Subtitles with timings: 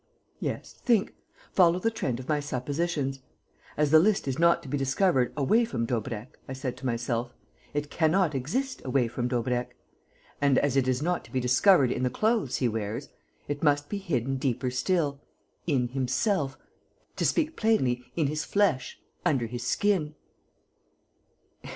[0.39, 1.13] Yes, think,
[1.51, 3.19] follow the trend of my suppositions:
[3.77, 7.35] 'As the list is not to be discovered away from Daubrecq,' I said to myself,
[7.75, 9.75] 'it cannot exist away from Daubrecq.
[10.41, 13.09] And, as it is not to be discovered in the clothes he wears,
[13.47, 15.21] it must be hidden deeper still,
[15.67, 16.57] in himself,
[17.17, 20.15] to speak plainly, in his flesh, under his skin...."